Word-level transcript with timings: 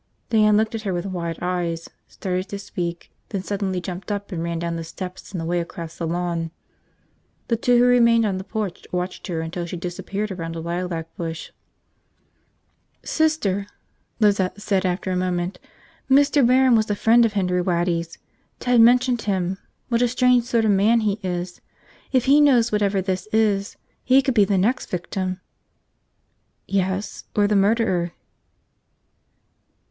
Diane 0.31 0.57
looked 0.57 0.73
at 0.73 0.81
her 0.81 0.95
with 0.95 1.05
wide 1.05 1.37
eyes, 1.43 1.87
started 2.07 2.49
to 2.49 2.57
speak, 2.57 3.11
then 3.29 3.43
suddenly 3.43 3.79
jumped 3.79 4.11
up 4.11 4.31
and 4.31 4.41
ran 4.41 4.57
down 4.57 4.75
the 4.75 4.83
steps 4.83 5.31
and 5.31 5.39
away 5.39 5.59
across 5.59 5.99
the 5.99 6.07
lawn. 6.07 6.49
The 7.49 7.55
two 7.55 7.77
who 7.77 7.83
remained 7.85 8.25
on 8.25 8.39
the 8.39 8.43
porch 8.43 8.87
watched 8.91 9.27
her 9.27 9.41
until 9.41 9.67
she 9.67 9.77
disappeared 9.77 10.31
around 10.31 10.55
a 10.55 10.59
lilac 10.59 11.15
bush. 11.17 11.51
"Sister," 13.05 13.67
Lizette 14.19 14.59
said 14.59 14.87
after 14.87 15.11
a 15.11 15.15
moment, 15.15 15.59
"Mr. 16.09 16.43
Barron 16.43 16.75
was 16.75 16.89
a 16.89 16.95
friend 16.95 17.23
of 17.23 17.33
Henry 17.33 17.61
Waddy's. 17.61 18.17
Ted 18.59 18.81
mentioned 18.81 19.21
him, 19.21 19.59
what 19.89 20.01
a 20.01 20.07
strange 20.07 20.45
sort 20.45 20.65
of 20.65 20.71
man 20.71 21.01
he 21.01 21.19
is. 21.21 21.61
If 22.11 22.25
he 22.25 22.41
knows 22.41 22.71
whatever 22.71 23.03
this 23.03 23.27
is, 23.31 23.77
he 24.03 24.23
could 24.23 24.33
be 24.33 24.45
the 24.45 24.57
next 24.57 24.89
victim." 24.89 25.41
"Yes. 26.65 27.25
Or 27.35 27.45
the 27.45 27.55
murderer." 27.55 28.13